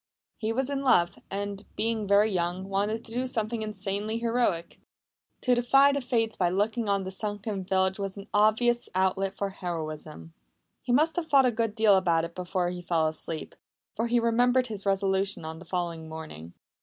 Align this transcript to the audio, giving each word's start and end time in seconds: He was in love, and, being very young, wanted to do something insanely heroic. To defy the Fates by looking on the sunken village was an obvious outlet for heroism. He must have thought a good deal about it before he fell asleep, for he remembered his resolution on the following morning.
He 0.35 0.51
was 0.51 0.71
in 0.71 0.81
love, 0.81 1.19
and, 1.29 1.63
being 1.75 2.07
very 2.07 2.31
young, 2.31 2.67
wanted 2.69 3.05
to 3.05 3.11
do 3.11 3.27
something 3.27 3.61
insanely 3.61 4.17
heroic. 4.17 4.79
To 5.41 5.53
defy 5.53 5.91
the 5.91 6.01
Fates 6.01 6.35
by 6.35 6.49
looking 6.49 6.89
on 6.89 7.03
the 7.03 7.11
sunken 7.11 7.63
village 7.63 7.99
was 7.99 8.17
an 8.17 8.27
obvious 8.33 8.89
outlet 8.95 9.37
for 9.37 9.51
heroism. 9.51 10.33
He 10.81 10.91
must 10.91 11.17
have 11.17 11.27
thought 11.27 11.45
a 11.45 11.51
good 11.51 11.75
deal 11.75 11.95
about 11.97 12.25
it 12.25 12.33
before 12.33 12.69
he 12.69 12.81
fell 12.81 13.05
asleep, 13.05 13.53
for 13.95 14.07
he 14.07 14.19
remembered 14.19 14.65
his 14.65 14.87
resolution 14.87 15.45
on 15.45 15.59
the 15.59 15.65
following 15.65 16.09
morning. 16.09 16.55